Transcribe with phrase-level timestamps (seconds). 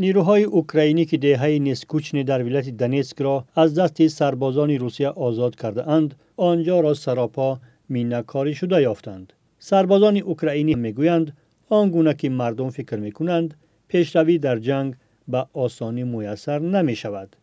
[0.00, 5.88] نیروهای اوکراینی که دهه نیسکوچن در ولایت دنیسک را از دست سربازان روسیه آزاد کرده
[5.88, 11.36] اند آنجا را سراپا مینکاری شده یافتند سربازان اوکراینی می‌گویند
[11.68, 13.54] آنگونه که مردم فکر می‌کنند
[13.88, 14.94] پیشروی در جنگ
[15.28, 17.36] به آسانی میسر نمی شود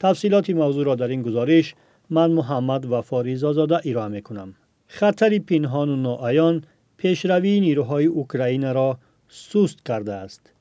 [0.00, 1.74] تفصیلات موضوع را در این گزارش
[2.10, 4.54] من محمد و فاریز آزاده ایران می کنم.
[4.86, 6.64] خطر پنهان و ناعیان
[6.96, 8.98] پیشروی نیروهای اوکراین را
[9.28, 10.52] سوست کرده است.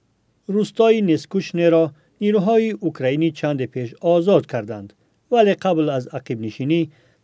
[0.56, 1.84] рӯстои нескучнеро
[2.22, 4.90] нирӯҳои украинӣ чанде пеш озод карданд
[5.32, 6.82] вале қабл аз ақибнишинӣ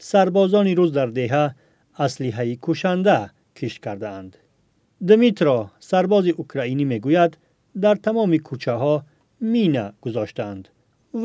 [0.10, 1.46] сарбозони рӯз дар деҳа
[2.06, 3.18] аслиҳаи кушанда
[3.58, 4.32] кишт кардаанд.
[5.08, 5.58] Дмитро
[5.90, 7.34] сарбози украинӣ мегӯяд
[7.84, 8.96] дар тамоми кӯчаҳо
[9.54, 10.64] мина гузоштаанд.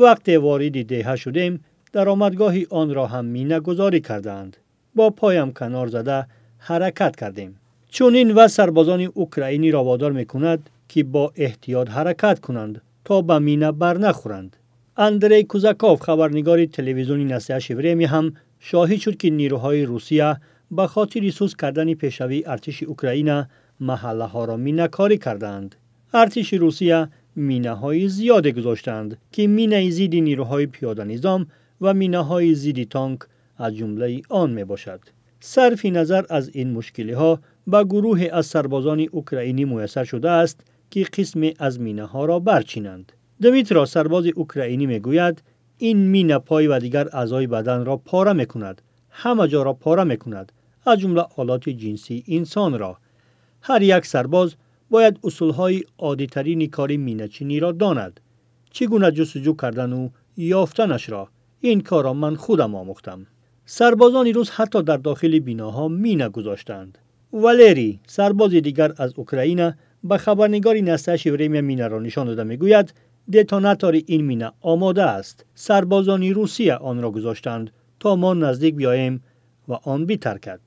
[0.01, 1.53] Вақте вориди деҳа шудем
[1.95, 4.53] даромадгоҳи онро ҳам минагузорӣ кардаанд.
[4.97, 6.19] Бо поям канор зада
[6.67, 7.51] ҳаракат кардем.
[7.95, 13.97] Чунин ва сарбозони украиниро водор мекунад که با احتیاط حرکت کنند تا به مینه بر
[13.97, 14.57] نخورند.
[14.97, 20.37] اندری کوزاکوف خبرنگار تلویزیونی نسیه شوریمی هم شاهد شد که نیروهای روسیه
[20.71, 23.45] به خاطر سوز کردن پیشوی ارتش اوکراین
[23.79, 25.75] محله ها را مینه کاری کردند.
[26.13, 31.47] ارتش روسیه مینه های زیاده گذاشتند که مینه زیدی نیروهای پیاده نظام
[31.81, 33.19] و مینه های زیدی تانک
[33.57, 34.99] از جمله آن می باشد.
[35.39, 41.03] صرف نظر از این مشکلی ها به گروه از سربازان اوکراینی میسر شده است که
[41.03, 43.11] قسم از مینه ها را برچینند.
[43.41, 45.43] دمیترا سرباز اوکراینی می گوید
[45.77, 48.81] این مینه پای و دیگر اعضای بدن را پاره می کند.
[49.09, 50.51] همه جا را پاره می کند.
[50.85, 52.97] از جمله آلات جنسی انسان را.
[53.61, 54.55] هر یک سرباز
[54.89, 55.19] باید
[55.57, 56.27] های عادی
[56.67, 58.19] کاری مینچینی را داند.
[58.71, 63.27] چگونه جستجو کردن و یافتنش را این کار را من خودم آموختم.
[63.65, 66.97] سربازان روز حتی در داخل بیناها مینه گذاشتند.
[67.33, 69.73] والری سرباز دیگر از اوکراین
[70.03, 72.93] به خبرنگاری نسته شوریم مینه را نشان داده می‌گوید
[73.33, 79.23] دتوناتور این مینه آماده است سربازان روسیه آن را گذاشتند تا ما نزدیک بیاییم
[79.67, 80.59] و آن بیترکد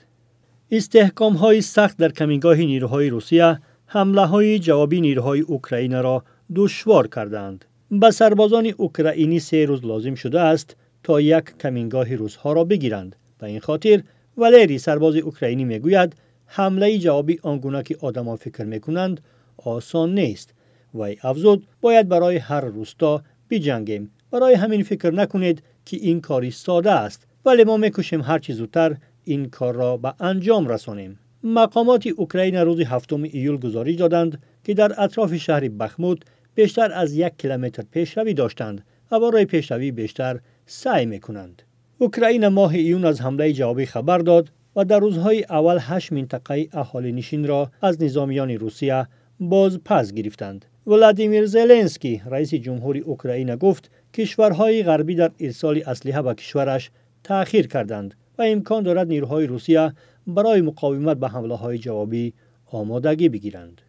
[0.71, 6.25] استحکام های سخت در کمینگاه نیروهای روسیه حمله های جوابی نیروهای اوکراین را
[6.55, 7.65] دشوار کردند.
[7.91, 13.17] به سربازان اوکراینی سه روز لازم شده است تا یک کمینگاه روزها را بگیرند.
[13.39, 14.03] به این خاطر
[14.39, 16.17] ولری سرباز اوکراینی می‌گوید
[16.47, 19.21] حمله جوابی آنگونه که آدما فکر می‌کنند
[19.59, 20.55] آسان نیست.
[20.95, 24.11] وی افزود باید برای هر روستا بجنگیم.
[24.31, 28.97] برای همین فکر نکنید که این کاری ساده است ولی ما میکوشیم هر چیز زودتر
[29.25, 31.19] این کار را به انجام رسانیم.
[31.45, 36.25] مقامات اوکراین روز هفتم ایول گزارش دادند که در اطراف شهر بخمود
[36.55, 41.63] بیشتر از یک کیلومتر پیشروی داشتند و برای پیشروی بیشتر سعی می‌کنند.
[41.99, 47.13] اوکراین ماه ایون از حمله جوابی خبر داد و در روزهای اول هشت منطقه اهالی
[47.13, 49.07] نشین را از نظامیان روسیه
[49.41, 50.65] باز پس گرفتند.
[50.87, 56.91] ولادیمیر زلنسکی رئیس جمهوری اوکراین گفت کشورهای غربی در ارسال اسلحه به کشورش
[57.25, 59.93] تأخیر کردند و امکان دارد نیروهای روسیه
[60.27, 62.35] برای مقاومت به حمله های جوابی
[62.67, 63.83] آمادگی بگیرند.